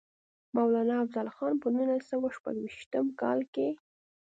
[0.55, 3.69] مولانا افضل خان پۀ نولس سوه شپږيشتم کال کښې